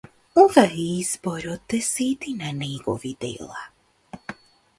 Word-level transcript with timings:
Ова 0.43 0.61
е 0.69 0.79
избор 0.85 1.45
од 1.55 1.67
десетина 1.73 2.55
негови 2.63 3.13
дела. 3.27 3.63